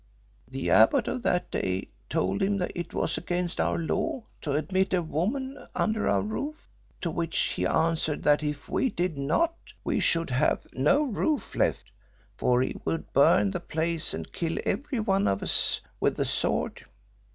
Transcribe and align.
The 0.47 0.71
abbot 0.71 1.07
of 1.07 1.21
that 1.21 1.51
day 1.51 1.89
told 2.09 2.41
him 2.41 2.59
it 2.73 2.91
was 2.91 3.19
against 3.19 3.61
our 3.61 3.77
law 3.77 4.23
to 4.41 4.53
admit 4.53 4.95
a 4.95 5.03
woman 5.03 5.59
under 5.75 6.07
our 6.09 6.23
roof, 6.23 6.67
to 7.01 7.11
which 7.11 7.37
he 7.37 7.67
answered 7.67 8.23
that 8.23 8.41
if 8.41 8.67
we 8.67 8.89
did 8.89 9.15
not, 9.15 9.55
we 9.83 9.99
should 9.99 10.31
have 10.31 10.65
no 10.73 11.03
roof 11.03 11.53
left, 11.55 11.91
for 12.35 12.63
he 12.63 12.77
would 12.83 13.13
burn 13.13 13.51
the 13.51 13.59
place 13.59 14.11
and 14.11 14.33
kill 14.33 14.57
every 14.65 14.99
one 14.99 15.27
of 15.27 15.43
us 15.43 15.81
with 15.99 16.17
the 16.17 16.25
sword. 16.25 16.83